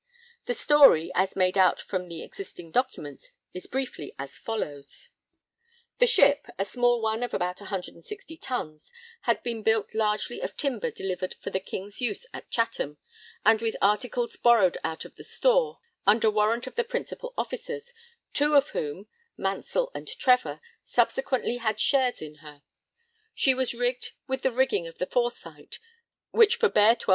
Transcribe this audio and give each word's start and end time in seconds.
The 0.45 0.55
story, 0.55 1.11
as 1.13 1.35
made 1.35 1.59
out 1.59 1.79
from 1.79 2.07
the 2.07 2.23
existing 2.23 2.71
documents, 2.71 3.33
is 3.53 3.67
briefly 3.67 4.15
as 4.17 4.35
follows: 4.35 5.09
The 5.99 6.07
ship 6.07 6.47
a 6.57 6.65
small 6.65 7.03
one 7.03 7.21
of 7.21 7.35
about 7.35 7.61
160 7.61 8.35
tons 8.37 8.91
had 9.29 9.43
been 9.43 9.61
built 9.61 9.93
largely 9.93 10.39
of 10.41 10.57
timber 10.57 10.89
delivered 10.89 11.35
'for 11.35 11.51
the 11.51 11.59
King's 11.59 12.01
use 12.01 12.25
at 12.33 12.49
Chatham' 12.49 12.97
and 13.45 13.61
with 13.61 13.75
articles 13.79 14.37
'borrowed 14.37 14.79
out 14.83 15.05
of 15.05 15.17
the 15.17 15.23
store,' 15.23 15.77
under 16.07 16.31
warrant 16.31 16.65
of 16.65 16.73
the 16.73 16.83
Principal 16.83 17.35
Officers, 17.37 17.93
two 18.33 18.55
of 18.55 18.69
whom, 18.69 19.07
Mansell 19.37 19.91
and 19.93 20.07
Trevor, 20.07 20.61
subsequently 20.83 21.57
had 21.57 21.79
shares 21.79 22.23
in 22.23 22.37
her. 22.37 22.63
She 23.35 23.53
was 23.53 23.75
rigged 23.75 24.13
'with 24.27 24.41
the 24.41 24.51
rigging 24.51 24.87
of 24.87 24.97
the 24.97 25.05
Foresight, 25.05 25.77
which 26.31 26.55
for 26.55 26.69
bare 26.69 26.95
12_l. 26.95 27.09